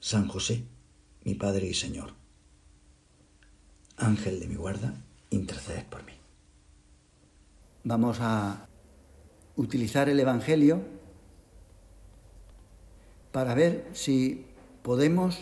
[0.00, 0.64] San José,
[1.24, 2.14] mi Padre y Señor.
[3.96, 4.94] Ángel de mi guarda,
[5.30, 6.12] interceded por mí.
[7.84, 8.68] Vamos a
[9.56, 10.82] utilizar el Evangelio
[13.32, 14.46] para ver si
[14.82, 15.40] podemos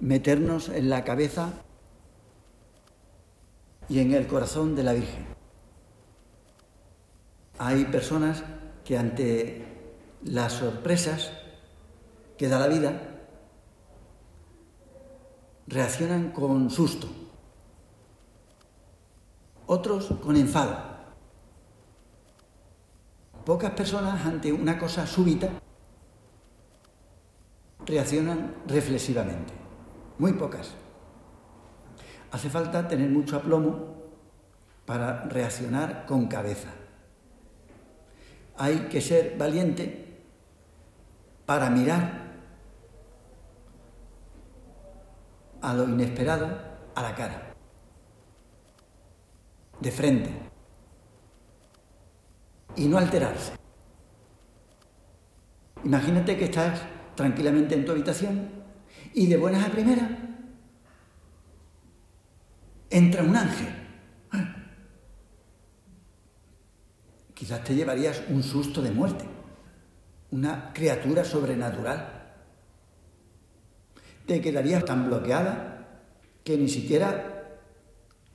[0.00, 1.52] meternos en la cabeza
[3.88, 5.26] y en el corazón de la Virgen.
[7.58, 8.42] Hay personas
[8.84, 9.64] que ante
[10.24, 11.32] las sorpresas
[12.38, 13.09] que da la vida,
[15.70, 17.06] reaccionan con susto,
[19.66, 20.90] otros con enfado.
[23.44, 25.48] Pocas personas ante una cosa súbita
[27.86, 29.52] reaccionan reflexivamente,
[30.18, 30.72] muy pocas.
[32.32, 33.94] Hace falta tener mucho aplomo
[34.84, 36.70] para reaccionar con cabeza.
[38.56, 40.18] Hay que ser valiente
[41.46, 42.29] para mirar
[45.62, 46.58] a lo inesperado
[46.94, 47.54] a la cara,
[49.80, 50.30] de frente,
[52.76, 53.52] y no alterarse.
[55.84, 56.82] Imagínate que estás
[57.14, 58.50] tranquilamente en tu habitación
[59.14, 60.10] y de buenas a primeras
[62.90, 63.68] entra un ángel.
[67.34, 69.24] Quizás te llevarías un susto de muerte,
[70.30, 72.19] una criatura sobrenatural
[74.30, 76.04] te quedarías tan bloqueada
[76.44, 77.58] que ni siquiera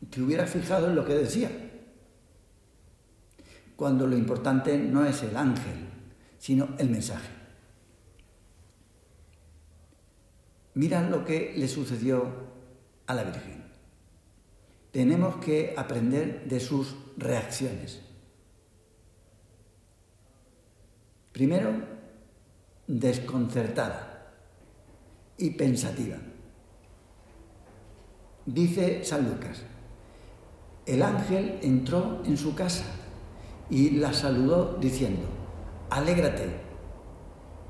[0.09, 1.49] te hubieras fijado en lo que decía.
[3.77, 5.87] Cuando lo importante no es el ángel,
[6.37, 7.29] sino el mensaje.
[10.73, 12.29] Mira lo que le sucedió
[13.07, 13.63] a la Virgen.
[14.91, 18.01] Tenemos que aprender de sus reacciones.
[21.31, 21.71] Primero,
[22.85, 24.14] desconcertada
[25.37, 26.17] y pensativa.
[28.45, 29.63] Dice San Lucas,
[30.85, 32.85] el ángel entró en su casa
[33.69, 35.27] y la saludó diciendo,
[35.89, 36.47] alégrate,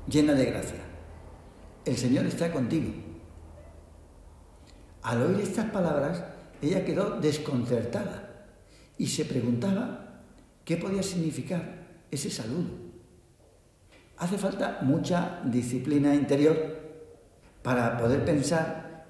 [0.06, 0.80] llena de gracia,
[1.84, 2.92] el Señor está contigo.
[5.02, 6.24] Al oír estas palabras,
[6.60, 8.46] ella quedó desconcertada
[8.98, 10.22] y se preguntaba
[10.64, 12.70] qué podía significar ese saludo.
[14.18, 16.75] Hace falta mucha disciplina interior
[17.66, 19.04] para poder pensar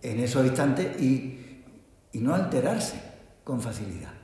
[0.00, 1.62] en esos instantes y,
[2.10, 2.98] y no alterarse
[3.44, 4.14] con facilidad.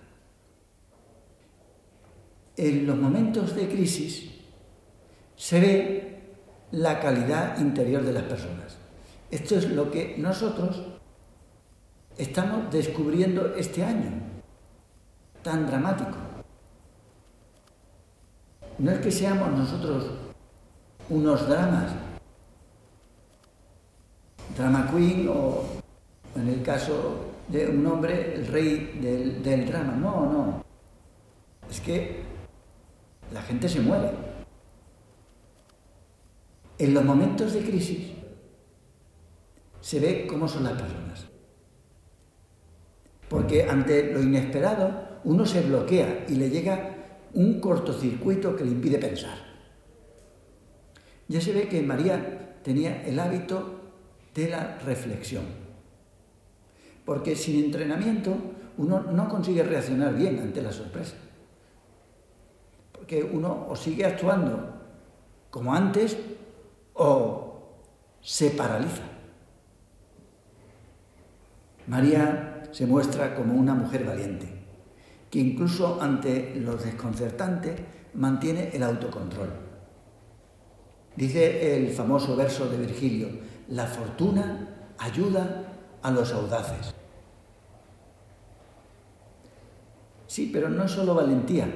[2.56, 4.30] En los momentos de crisis
[5.36, 6.20] se ve
[6.70, 8.78] la calidad interior de las personas.
[9.30, 10.84] Esto es lo que nosotros
[12.16, 14.12] estamos descubriendo este año,
[15.42, 16.16] tan dramático.
[18.78, 20.10] No es que seamos nosotros
[21.10, 22.07] unos dramas
[24.58, 25.62] drama queen o
[26.34, 29.92] en el caso de un hombre, el rey del, del drama.
[29.94, 30.64] No, no.
[31.70, 32.22] Es que
[33.32, 34.10] la gente se muere.
[36.78, 38.12] En los momentos de crisis
[39.80, 41.24] se ve cómo son las personas.
[43.28, 46.94] Porque ante lo inesperado uno se bloquea y le llega
[47.34, 49.38] un cortocircuito que le impide pensar.
[51.28, 53.77] Ya se ve que María tenía el hábito
[54.38, 55.44] de la reflexión.
[57.04, 58.36] Porque sin entrenamiento
[58.76, 61.16] uno no consigue reaccionar bien ante la sorpresa.
[62.92, 64.74] Porque uno o sigue actuando
[65.50, 66.16] como antes
[66.94, 67.74] o
[68.20, 69.02] se paraliza.
[71.88, 74.46] María se muestra como una mujer valiente,
[75.30, 77.80] que incluso ante los desconcertantes
[78.14, 79.48] mantiene el autocontrol.
[81.16, 83.28] Dice el famoso verso de Virgilio,
[83.68, 84.68] la fortuna
[84.98, 85.64] ayuda
[86.02, 86.94] a los audaces.
[90.26, 91.66] Sí, pero no solo valentía,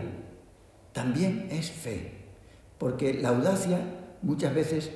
[0.93, 2.27] también es fe,
[2.79, 3.79] porque la audacia
[4.23, 4.91] muchas veces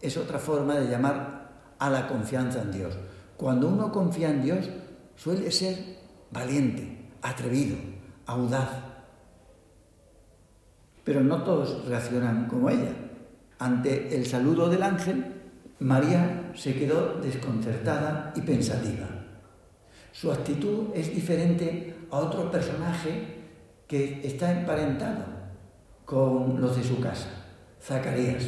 [0.00, 2.98] es otra forma de llamar a la confianza en Dios.
[3.36, 4.68] Cuando uno confía en Dios,
[5.16, 5.98] suele ser
[6.30, 7.76] valiente, atrevido,
[8.26, 8.70] audaz.
[11.04, 12.94] Pero no todos reaccionan como ella
[13.62, 15.31] Ante el saludo del ángel,
[15.82, 19.08] María se quedó desconcertada y pensativa.
[20.12, 23.42] Su actitud es diferente a otro personaje
[23.86, 25.24] que está emparentado
[26.04, 27.28] con los de su casa,
[27.80, 28.44] Zacarías.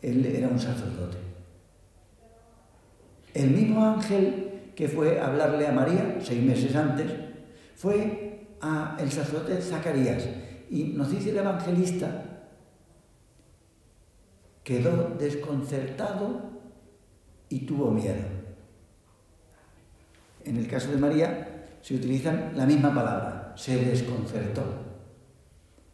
[0.00, 1.16] Él era un sacerdote.
[3.34, 7.10] El mismo ángel que fue a hablarle a María seis meses antes
[7.74, 10.24] fue a el sacerdote Zacarías
[10.70, 12.37] y nos dice el evangelista
[14.68, 16.42] quedó desconcertado
[17.48, 18.22] y tuvo miedo.
[20.44, 24.62] En el caso de María se utiliza la misma palabra, se desconcertó.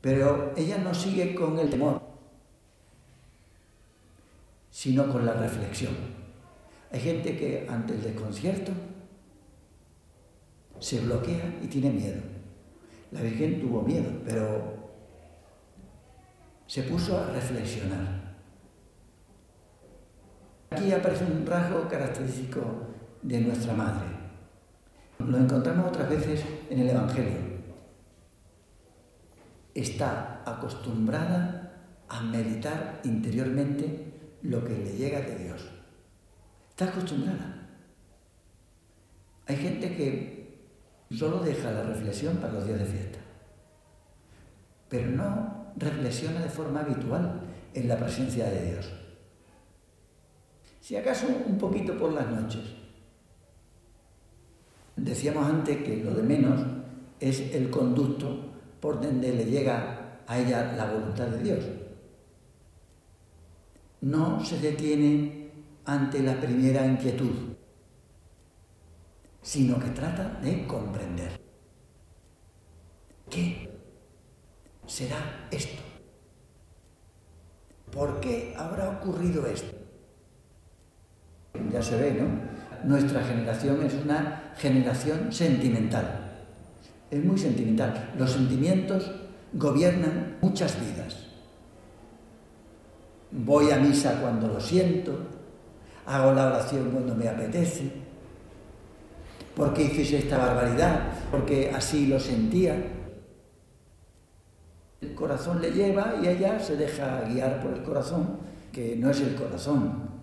[0.00, 2.02] Pero ella no sigue con el temor,
[4.72, 5.94] sino con la reflexión.
[6.90, 8.72] Hay gente que ante el desconcierto
[10.80, 12.20] se bloquea y tiene miedo.
[13.12, 14.74] La Virgen tuvo miedo, pero
[16.66, 18.23] se puso a reflexionar.
[20.74, 22.60] Aquí aparece un rasgo característico
[23.22, 24.08] de nuestra madre.
[25.20, 27.38] Lo encontramos otras veces en el Evangelio.
[29.72, 31.76] Está acostumbrada
[32.08, 35.64] a meditar interiormente lo que le llega de Dios.
[36.70, 37.68] Está acostumbrada.
[39.46, 40.58] Hay gente que
[41.12, 43.18] solo deja la reflexión para los días de fiesta,
[44.88, 47.42] pero no reflexiona de forma habitual
[47.74, 49.03] en la presencia de Dios.
[50.84, 52.60] Si acaso un poquito por las noches.
[54.96, 56.60] Decíamos antes que lo de menos
[57.18, 58.36] es el conducto
[58.80, 61.64] por donde le llega a ella la voluntad de Dios
[64.04, 65.50] no se detiene
[65.86, 67.54] ante la primera inquietud,
[69.40, 71.40] sino que trata de comprender.
[73.30, 73.70] ¿Qué
[74.86, 75.82] será esto?
[77.90, 79.83] ¿Por qué habrá ocurrido esto?
[81.74, 82.88] Ya se ve, ¿no?
[82.88, 86.20] Nuestra generación es una generación sentimental.
[87.10, 88.12] Es muy sentimental.
[88.18, 89.10] Los sentimientos
[89.52, 91.24] gobiernan muchas vidas
[93.34, 95.18] voy a misa cuando lo siento,
[96.06, 97.90] hago la oración cuando me apetece,
[99.56, 101.00] porque hice esta barbaridad,
[101.30, 102.76] porque así lo sentía.
[105.00, 108.38] El corazón le lleva y ella se deja guiar por el corazón,
[108.72, 110.13] que no es el corazón,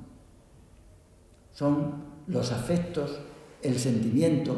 [1.52, 3.20] son los afectos,
[3.62, 4.54] el sentimiento,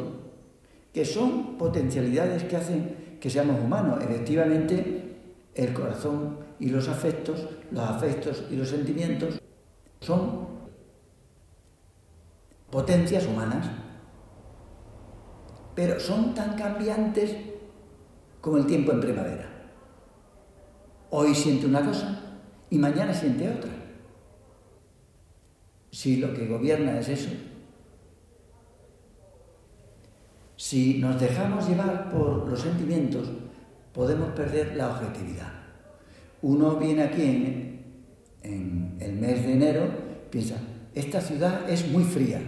[0.92, 4.02] que son potencialidades que hacen que seamos humanos.
[4.02, 5.16] Efectivamente,
[5.54, 9.40] el corazón y los afectos, los afectos y los sentimientos
[10.00, 10.46] son
[12.70, 13.66] potencias humanas,
[15.74, 17.36] pero son tan cambiantes
[18.40, 19.48] como el tiempo en primavera.
[21.10, 22.20] Hoy siente una cosa
[22.70, 23.83] y mañana siente otra.
[25.94, 27.30] Si lo que gobierna es eso,
[30.56, 33.28] si nos dejamos llevar por los sentimientos,
[33.92, 35.52] podemos perder la objetividad.
[36.42, 37.22] Uno viene aquí
[38.42, 39.88] en, el mes de enero,
[40.30, 40.56] piensa,
[40.96, 42.42] esta ciudad es muy fría.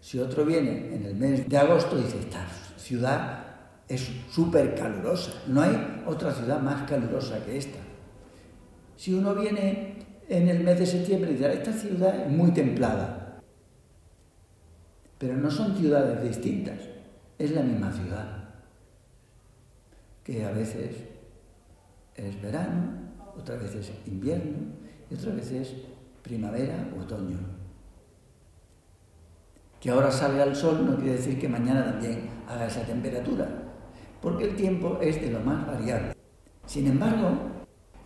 [0.00, 3.44] Si otro viene en el mes de agosto, dice, esta ciudad
[3.88, 5.32] es súper calurosa.
[5.48, 7.80] No hay otra ciudad más calurosa que esta.
[8.96, 13.42] Si uno viene en el mes de septiembre, dice, esta ciudad es muy templada.
[15.18, 16.78] Pero no son ciudades distintas,
[17.38, 18.48] es la misma ciudad.
[20.24, 20.96] Que a veces
[22.14, 24.58] es verano, otras veces invierno
[25.10, 25.74] y otras veces
[26.22, 27.38] primavera otoño.
[29.80, 33.48] Que ahora salga el sol no quiere decir que mañana también haga esa temperatura,
[34.22, 36.14] porque el tiempo es de lo más variable.
[36.64, 37.52] Sin embargo,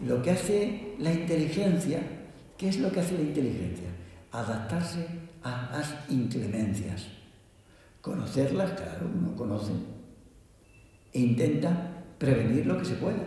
[0.00, 2.15] lo que hace la inteligencia,
[2.56, 3.88] ¿qué es lo que hace la inteligencia?
[4.32, 5.06] Adaptarse
[5.42, 7.06] a las inclemencias.
[8.00, 9.72] Conocerlas, claro, uno conoce,
[11.12, 13.24] e intenta prevenir lo que se pueda.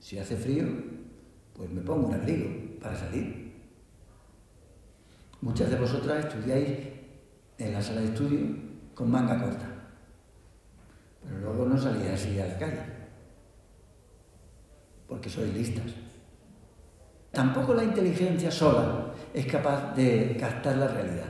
[0.00, 0.66] Si hace frío,
[1.54, 2.48] pues me pongo un abrigo
[2.80, 3.52] para salir.
[5.40, 6.78] Muchas de vosotras estudiáis
[7.58, 8.40] en la sala de estudio
[8.94, 9.68] con manga corta,
[11.22, 12.84] pero luego no salís así a la calle,
[15.06, 16.09] porque sois listas.
[17.32, 21.28] Tampoco la inteligencia sola es capaz de captar la realidad,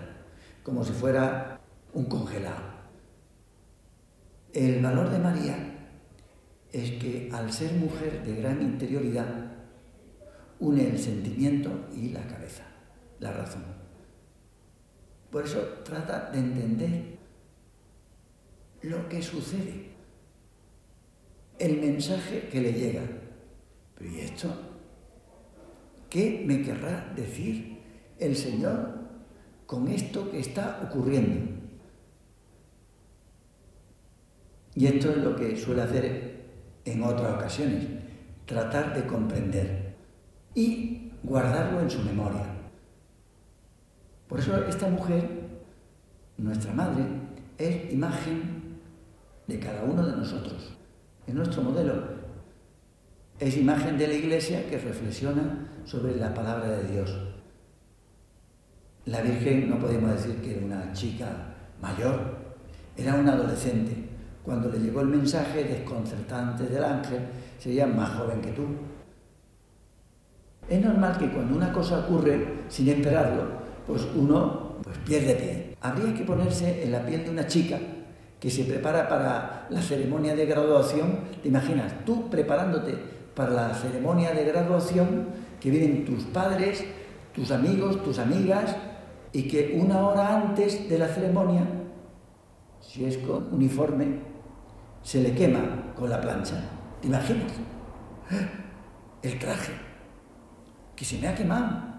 [0.62, 1.61] como si fuera
[1.92, 2.71] un congelado.
[4.52, 5.57] El valor de María
[6.73, 9.28] es que al ser mujer de gran interioridad,
[10.59, 12.64] une el sentimiento y la cabeza,
[13.19, 13.64] la razón.
[15.30, 17.19] Por eso trata de entender
[18.83, 19.90] lo que sucede,
[21.59, 23.02] el mensaje que le llega.
[23.95, 24.70] Pero ¿y esto?
[26.11, 27.79] ¿Qué me querrá decir
[28.19, 28.99] el Señor
[29.64, 31.59] con esto que está ocurriendo?
[34.75, 36.40] Y esto es lo que suele hacer
[36.85, 37.87] en otras ocasiones,
[38.45, 39.95] tratar de comprender
[40.55, 42.47] y guardarlo en su memoria.
[44.29, 45.29] Por eso esta mujer,
[46.37, 47.05] nuestra madre,
[47.59, 48.79] es imagen
[49.47, 50.73] de cada uno de nosotros,
[51.26, 52.21] es nuestro modelo.
[53.38, 57.19] Es imagen de la iglesia que reflexiona sobre la palabra de Dios.
[59.07, 61.27] La Virgen no podemos decir que era una chica
[61.81, 62.39] mayor,
[62.97, 64.11] era una adolescente
[64.45, 67.21] cuando le llegó el mensaje desconcertante del ángel,
[67.59, 68.63] sería más joven que tú.
[70.69, 73.45] Es normal que cuando una cosa ocurre sin esperarlo,
[73.87, 75.77] pues uno pues pierde pie.
[75.81, 77.79] Habría que ponerse en la piel de una chica
[78.39, 81.21] que se prepara para la ceremonia de graduación.
[81.43, 82.05] ¿Te imaginas?
[82.07, 82.95] Tú preparándote
[83.35, 85.29] para la ceremonia de graduación,
[85.61, 86.85] que vienen tus padres,
[87.35, 88.76] tus amigos, tus amigas,
[89.33, 91.64] y que una hora antes de la ceremonia,
[92.81, 94.21] si es con uniforme,
[95.02, 96.62] se le quema con la plancha.
[97.00, 97.52] ¿Te imaginas?
[99.23, 99.73] El traje,
[100.97, 101.90] que se me ha quemado.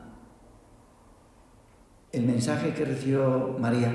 [2.11, 3.93] El mensaje que recibió María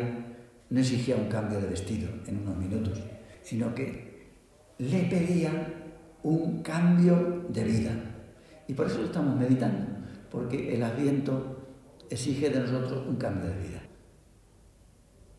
[0.70, 3.02] no exigía un cambio de vestido en unos minutos,
[3.42, 4.32] sino que
[4.78, 5.50] le pedía
[6.22, 7.92] un cambio de vida.
[8.68, 9.86] Y por eso estamos meditando,
[10.30, 11.56] porque el adviento
[12.10, 13.82] exige de nosotros un cambio de vida.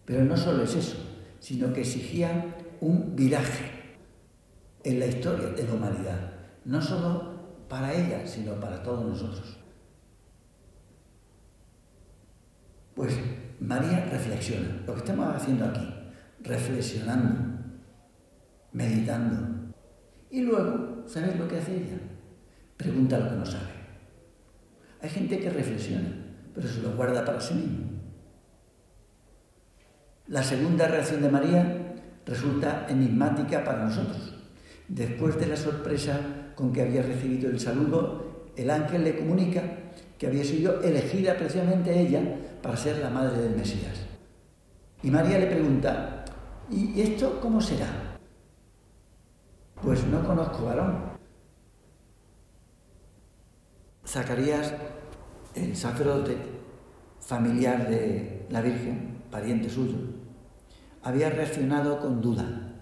[0.05, 0.98] Pero no solo es eso,
[1.39, 3.72] sino que exigía un viraje
[4.84, 6.31] en la historia de la humanidad,
[6.65, 9.57] no solo para ella, sino para todos nosotros.
[12.96, 13.13] Pues
[13.60, 15.93] María reflexiona, lo que estamos haciendo aquí,
[16.41, 17.63] reflexionando,
[18.72, 19.74] meditando.
[20.29, 22.00] Y luego, ¿sabes lo que hace ella?
[22.77, 23.77] Pregunta lo que no sabe.
[25.01, 26.10] Hay gente que reflexiona,
[26.53, 27.88] pero se lo guarda para sí mismo.
[30.27, 34.36] La segunda reacción de María resulta enigmática para nosotros.
[34.88, 36.19] Después de la sorpresa
[36.55, 39.62] con que había recibido el saludo, el ángel le comunica
[40.17, 42.22] que había sido elegida precisamente ella
[42.62, 44.05] para ser la madre del Mesías.
[45.03, 46.25] Y María le pregunta,
[46.72, 48.17] ¿y esto cómo será?
[49.81, 51.16] Pues no conozco varón.
[54.08, 54.74] Zacarías,
[55.54, 56.38] el sacerdote
[57.20, 59.98] familiar de la Virgen, pariente suyo,
[61.04, 62.74] había reaccionado con duda.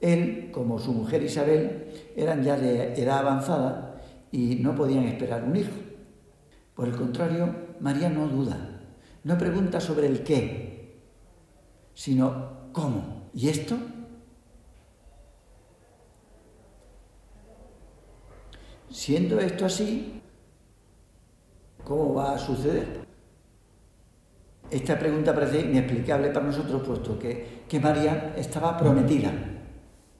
[0.00, 4.00] Él, como su mujer Isabel, eran ya de edad avanzada
[4.32, 5.72] y no podían esperar un hijo.
[6.74, 8.80] Por el contrario, María no duda,
[9.22, 11.02] no pregunta sobre el qué,
[11.92, 13.28] sino cómo.
[13.34, 13.76] ¿Y esto?
[18.94, 20.22] Siendo esto así,
[21.82, 23.04] ¿cómo va a suceder?
[24.70, 29.32] Esta pregunta parece inexplicable para nosotros, puesto que, María estaba prometida.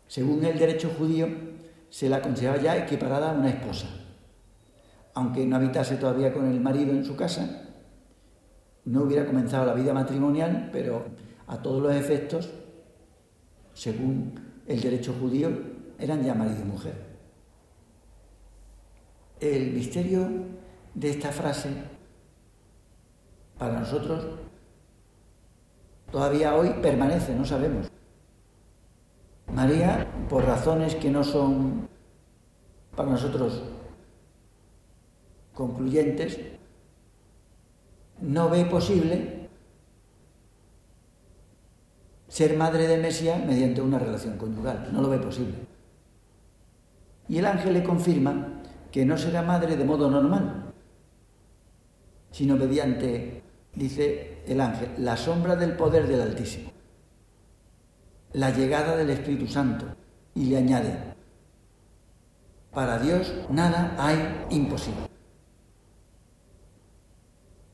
[0.09, 1.29] Según el derecho judío,
[1.89, 3.87] se la consideraba ya equiparada a una esposa.
[5.15, 7.69] Aunque no habitase todavía con el marido en su casa,
[8.87, 11.05] no hubiera comenzado la vida matrimonial, pero
[11.47, 12.51] a todos los efectos,
[13.73, 14.35] según
[14.67, 15.49] el derecho judío,
[15.97, 17.14] eran ya marido y mujer.
[19.41, 20.29] El misterio
[20.95, 21.71] de esta frase
[23.59, 24.25] para nosotros
[26.11, 27.91] todavía hoy permanece, no sabemos.
[29.53, 31.89] María, por razones que no son
[32.97, 33.63] para nosotros
[35.53, 36.39] concluyentes,
[38.21, 39.49] no ve posible
[42.29, 45.55] ser madre de Mesías mediante una relación conyugal, no lo ve posible.
[47.29, 48.63] Y el ángel le confirma
[48.95, 50.73] que no será madre de modo normal,
[52.31, 53.43] sino mediante
[53.75, 56.71] dice el ángel, la sombra del poder del Altísimo,
[58.35, 59.85] la llegada del Espíritu Santo,
[60.37, 60.97] y le añade,
[62.73, 65.09] para Dios nada hay imposible.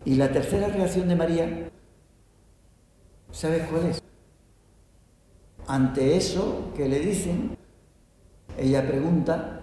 [0.07, 1.71] Y la tercera reacción de María,
[3.31, 4.03] ¿sabes cuál es?
[5.67, 7.59] Ante eso que le dicen,
[8.57, 9.60] ella pregunta,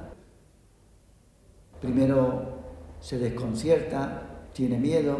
[1.82, 2.58] primero
[3.00, 5.18] se desconcierta, tiene miedo,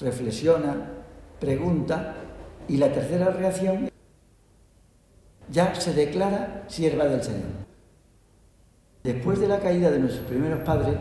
[0.00, 0.90] reflexiona,
[1.40, 2.14] pregunta
[2.68, 3.88] y la tercera reacción
[5.50, 7.64] ya se declara sierva del Señor.
[9.02, 10.96] Después de la caída de nuestros primeros padres,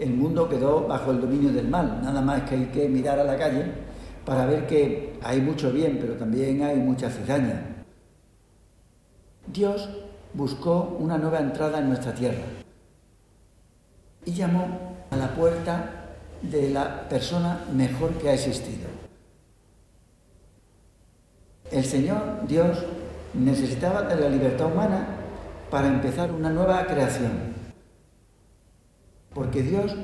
[0.00, 2.00] el mundo quedó bajo el dominio del mal.
[2.02, 3.66] Nada más que hay que mirar a la calle
[4.24, 7.84] para ver que hay mucho bien, pero también hay mucha cizaña.
[9.46, 9.90] Dios
[10.32, 12.61] buscó una nueva entrada en nuestra tierra
[14.24, 18.88] y llamó a la puerta de la persona mejor que ha existido.
[21.70, 22.84] El Señor, Dios,
[23.34, 25.06] necesitaba de la libertad humana
[25.70, 27.54] para empezar una nueva creación.
[29.32, 29.96] Porque Dios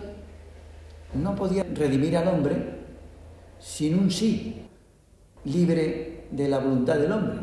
[1.14, 2.78] no podía redimir al hombre
[3.58, 4.66] sin un sí
[5.44, 7.38] libre de la voluntad del hombre.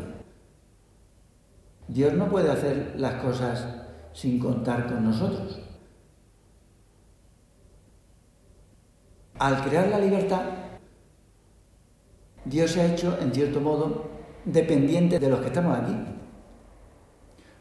[1.88, 3.64] Dios no puede hacer las cosas
[4.12, 5.60] sin contar con nosotros.
[9.38, 10.42] Al crear la libertad,
[12.44, 14.08] Dios se ha hecho, en cierto modo,
[14.44, 15.94] dependiente de los que estamos aquí.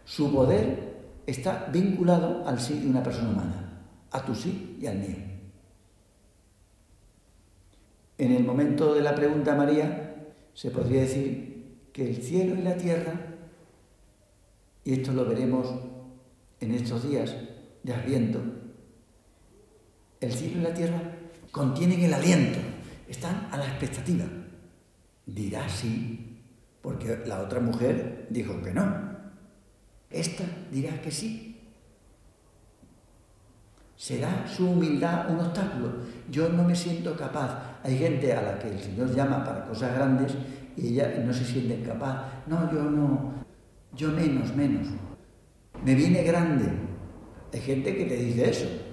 [0.06, 5.00] Su poder está vinculado al sí de una persona humana, a tu sí y al
[5.00, 5.18] mío.
[8.18, 10.16] En el momento de la pregunta María,
[10.54, 13.14] se podría decir que el cielo y la tierra,
[14.86, 15.74] y esto lo veremos
[16.62, 17.36] en estos días
[17.84, 18.40] de Adviento,
[20.22, 21.15] el cielo y la tierra
[21.56, 22.60] contienen el aliento,
[23.08, 24.26] están a la expectativa.
[25.26, 26.42] Dirá sí
[26.82, 28.84] porque la otra mujer dijo que no.
[30.10, 31.72] Esta dirá que sí.
[33.96, 35.94] ¿Será su humildad un obstáculo?
[36.30, 37.80] Yo no me siento capaz.
[37.84, 40.36] Hay gente a la que el Señor llama para cosas grandes
[40.76, 42.44] y ella no se siente capaz.
[42.48, 43.34] No, yo no.
[43.94, 44.90] Yo menos, menos.
[45.86, 46.66] Me viene grande.
[47.54, 48.85] Hay gente que te dice eso.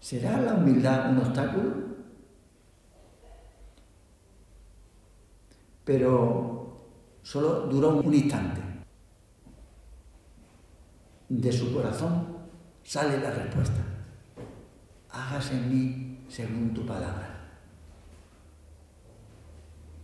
[0.00, 1.90] ¿Será la humildad un obstáculo?
[5.90, 6.76] pero
[7.20, 8.60] solo duró un instante.
[11.28, 12.28] De su corazón
[12.84, 13.80] sale la respuesta.
[15.10, 17.40] Hágase en mí según tu palabra.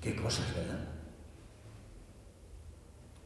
[0.01, 0.89] Qué cosas, ¿verdad?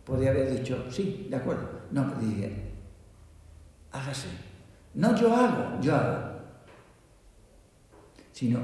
[0.04, 1.66] Podría haber dicho, sí, de acuerdo.
[1.90, 2.72] No, dije,
[3.90, 4.28] hágase.
[4.92, 6.39] No yo hago, yo hago.
[8.40, 8.58] Sino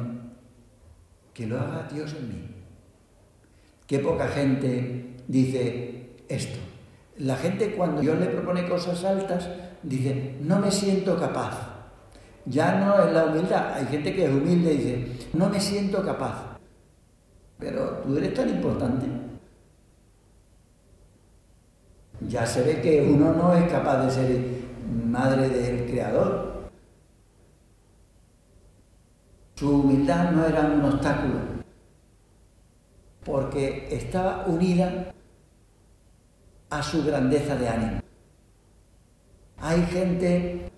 [1.35, 2.49] que lo haga Dios en mí.
[3.86, 6.58] Qué poca gente dice esto.
[7.19, 9.50] La gente cuando Dios le propone cosas altas
[9.82, 11.75] dice, no me siento capaz.
[12.47, 13.75] Ya no es la humildad.
[13.75, 16.56] Hay gente que es humilde y dice, no me siento capaz.
[17.58, 19.04] Pero tú eres tan importante.
[22.26, 24.41] Ya se ve que uno no es capaz de ser
[25.04, 26.55] madre del Creador.
[29.56, 31.40] Su humildad no era un obstáculo
[33.25, 35.12] porque estaba unida
[36.69, 38.00] a su grandeza de ánimo.
[39.58, 40.71] Hay gente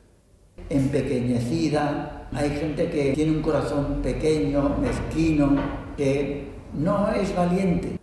[0.70, 5.56] empequeñecida, hay gente que tiene un corazón pequeño, mezquino,
[5.96, 7.98] que no es valiente.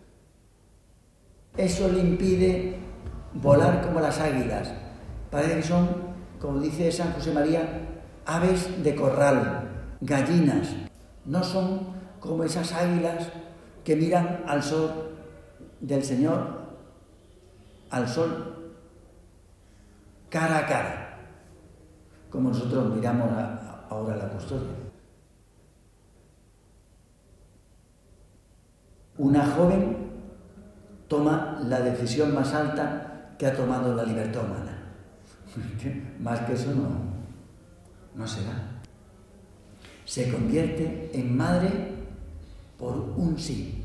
[1.55, 2.75] Eso le impide
[3.33, 4.73] volar como las águilas.
[5.31, 5.87] Parece que son,
[6.39, 7.81] como dice San José María,
[8.25, 9.64] aves de corral,
[10.01, 10.69] gallinas.
[11.25, 11.87] No son
[12.19, 13.29] como esas águilas
[13.83, 14.91] que miran al sol
[15.79, 16.65] del Señor,
[17.89, 18.73] al sol
[20.29, 21.17] cara a cara,
[22.29, 23.29] como nosotros miramos
[23.89, 24.73] ahora la custodia.
[29.17, 29.95] Una joven
[31.07, 34.77] toma la decisión más alta que ha tomado la libertad humana.
[36.19, 36.89] más que eso no,
[38.15, 38.74] no será.
[40.05, 41.69] Se convierte en madre
[42.77, 43.83] por un sí.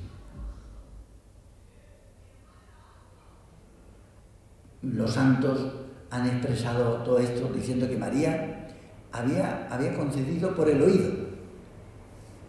[4.83, 5.73] Los santos
[6.11, 8.69] han expresado todo esto diciendo que María
[9.13, 11.11] había, había concedido por el oído,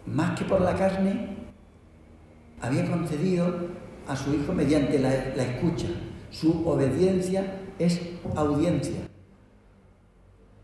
[0.06, 1.36] más que por la carne,
[2.60, 5.88] había concedido a su hijo mediante la, la escucha.
[6.30, 8.00] Su obediencia es
[8.34, 8.96] audiencia.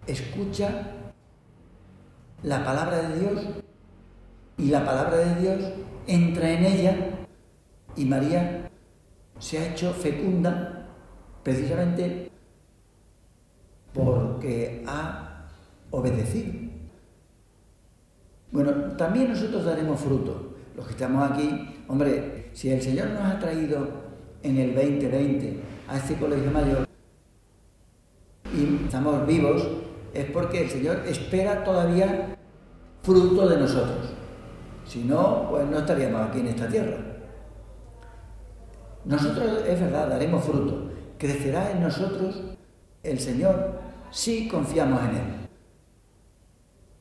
[0.07, 0.98] Escucha
[2.43, 3.47] la palabra de Dios
[4.57, 5.73] y la palabra de Dios
[6.07, 6.97] entra en ella
[7.97, 8.71] y María
[9.39, 10.87] se ha hecho fecunda
[11.43, 12.31] precisamente
[13.93, 15.47] porque ha
[15.91, 16.53] obedecido.
[18.51, 20.55] Bueno, también nosotros daremos fruto.
[20.77, 23.89] Los que estamos aquí, hombre, si el Señor nos ha traído
[24.43, 26.87] en el 2020 a este colegio mayor
[28.57, 29.67] y estamos vivos,
[30.19, 32.37] es porque el Señor espera todavía
[33.03, 34.11] fruto de nosotros.
[34.85, 36.97] Si no, pues no estaríamos aquí en esta tierra.
[39.05, 40.91] Nosotros, es verdad, daremos fruto.
[41.19, 42.43] Crecerá en nosotros
[43.03, 45.49] el Señor si confiamos en Él.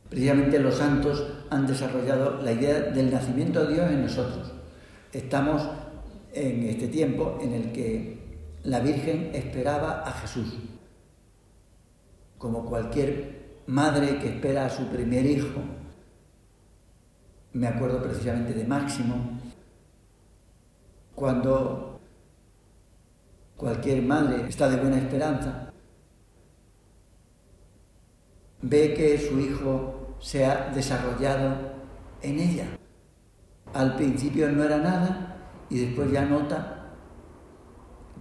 [0.10, 4.54] Precisamente los santos han desarrollado la idea del nacimiento de Dios en nosotros.
[5.12, 5.68] Estamos
[6.34, 8.18] en este tiempo en el que
[8.64, 10.58] la Virgen esperaba a Jesús,
[12.38, 15.62] como cualquier madre que espera a su primer hijo.
[17.54, 19.16] Me acuerdo precisamente de Máximo,
[21.16, 22.00] cuando
[23.56, 25.74] cualquier madre está de buena esperanza,
[28.62, 31.56] ve que su hijo se ha desarrollado
[32.22, 32.68] en ella.
[33.74, 35.38] Al principio no era nada
[35.70, 36.94] y después ya nota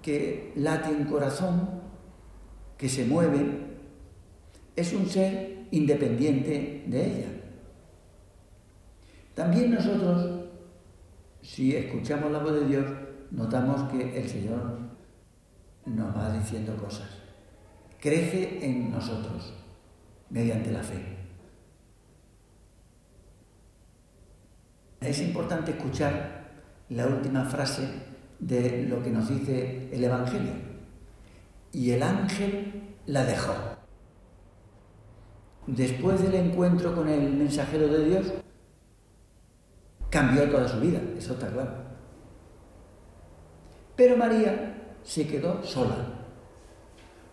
[0.02, 1.83] que late un corazón,
[2.79, 3.65] que se mueve,
[4.76, 7.28] es un ser independiente de ella.
[9.34, 10.44] También nosotros,
[11.42, 12.86] si escuchamos la voz de Dios,
[13.30, 14.78] notamos que el Señor
[15.86, 17.08] nos va diciendo cosas.
[18.00, 19.54] Crece en nosotros
[20.30, 21.16] mediante la fe.
[25.00, 26.50] Es importante escuchar
[26.88, 27.88] la última frase
[28.38, 30.52] de lo que nos dice el Evangelio.
[31.72, 33.75] Y el ángel la dejó.
[35.66, 38.33] Después del encuentro con el mensajero de Dios,
[40.11, 41.72] cambió toda su vida, eso está claro.
[43.96, 45.96] Pero María se quedó sola,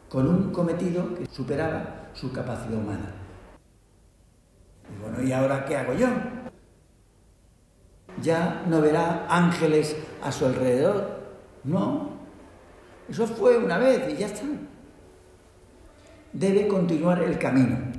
[0.10, 3.14] con un cometido que superaba su capacidad humana.
[4.92, 6.08] Y bueno, ¿y ahora qué hago yo?
[8.22, 11.22] Ya no verá ángeles a su alrededor.
[11.64, 12.10] No,
[13.10, 14.44] eso fue una vez y ya está.
[16.32, 17.93] Debe continuar el camino.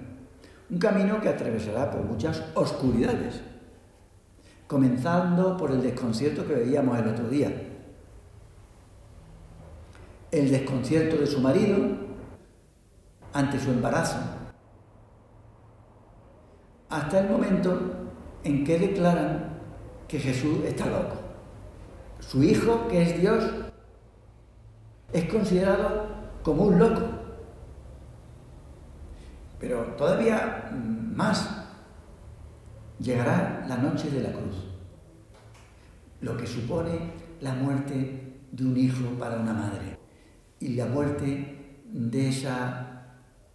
[0.71, 3.43] Un camino que atravesará por muchas oscuridades.
[4.67, 7.53] Comenzando por el desconcierto que veíamos el otro día.
[10.31, 11.77] El desconcierto de su marido
[13.33, 14.19] ante su embarazo.
[16.89, 17.79] Hasta el momento
[18.45, 19.59] en que declaran
[20.09, 21.17] que Jesús está loco.
[22.21, 23.45] Su hijo, que es Dios,
[25.13, 26.07] es considerado
[26.43, 27.03] como un loco.
[29.65, 30.71] Pero todavía
[31.17, 31.49] más
[32.99, 34.57] llegará la noche de la cruz,
[36.21, 39.97] lo que supone la muerte de un hijo para una madre
[40.61, 43.07] y la muerte de esa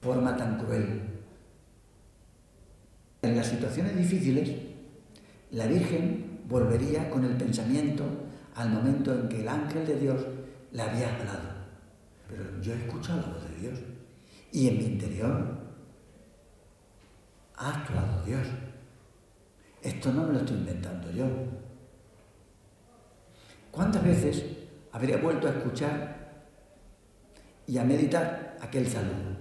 [0.02, 1.00] forma tan cruel.
[3.22, 4.50] En las situaciones difíciles,
[5.52, 8.04] la Virgen volvería con el pensamiento
[8.56, 10.26] al momento en que el ángel de Dios
[10.72, 11.50] le había hablado.
[12.28, 13.80] Pero yo he escuchado la voz de Dios
[14.52, 15.59] y en mi interior
[17.60, 18.48] ha actuado Dios.
[19.82, 21.26] Esto no me lo estoy inventando yo.
[23.72, 24.43] ¿Cuántas veces
[24.91, 26.48] habría vuelto a escuchar
[27.67, 29.38] y a meditar aquel saludo?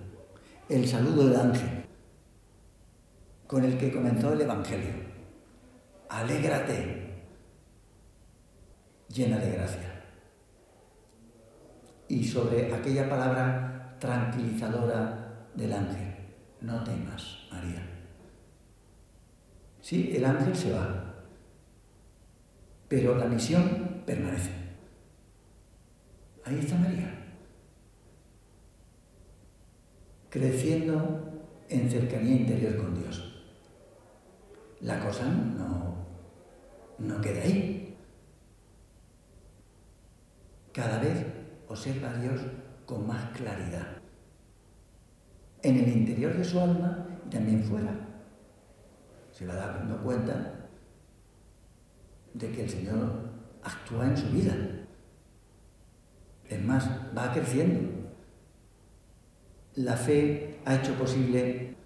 [0.69, 1.85] El saludo del ángel
[3.47, 4.93] con el que comenzó el Evangelio.
[6.11, 7.25] Alégrate,
[9.09, 10.05] llena de gracia.
[12.09, 16.15] Y sobre aquella palabra tranquilizadora del ángel,
[16.61, 17.98] no temas, María.
[19.89, 21.15] Sí, el ángel se va,
[22.89, 24.51] pero la misión permanece.
[26.45, 27.11] Ahí está María,
[30.29, 33.43] creciendo en cercanía interior con Dios.
[34.83, 35.95] La cosa no,
[36.99, 37.97] no queda ahí.
[40.71, 41.25] Cada vez
[41.67, 42.43] observa a Dios
[42.85, 43.87] con más claridad.
[45.63, 48.08] En el interior de su alma y también fuera.
[49.39, 50.53] Se va dando cuenta
[52.35, 53.31] de que el Señor
[53.63, 54.53] actúa en su vida.
[56.49, 57.89] Es más, va creciendo.
[59.77, 61.77] La fe ha hecho posible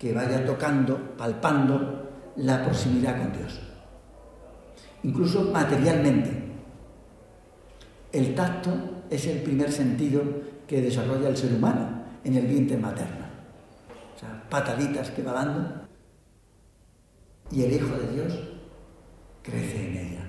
[0.00, 3.60] que vaya tocando, palpando la proximidad con Dios.
[5.04, 6.42] Incluso materialmente.
[8.10, 10.22] El tacto es el primer sentido
[10.66, 13.26] que desarrolla el ser humano en el vientre materno.
[14.16, 15.77] O sea, pataditas que va dando.
[17.50, 18.32] Y el Hijo de Dios
[19.42, 20.24] crece en ella.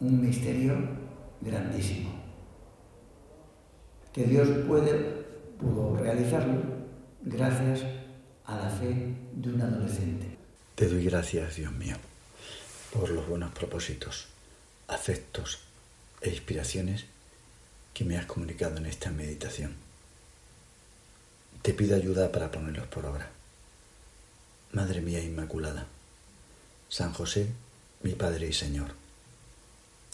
[0.00, 0.76] Un misterio
[1.40, 2.10] grandísimo.
[4.12, 6.62] Que Dios pudo realizarlo
[7.22, 7.84] gracias
[8.44, 10.36] a la fe de un adolescente.
[10.74, 11.96] Te doy gracias, Dios mío,
[12.92, 14.26] por los buenos propósitos,
[14.88, 15.60] afectos
[16.20, 17.04] e inspiraciones
[17.94, 19.74] que me has comunicado en esta meditación.
[21.62, 23.37] Te pido ayuda para ponerlos por obra.
[24.72, 25.86] Madre mía Inmaculada,
[26.88, 27.48] San José,
[28.02, 28.92] mi Padre y Señor,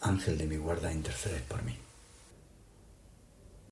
[0.00, 1.83] Ángel de mi guarda, intercedes por mí.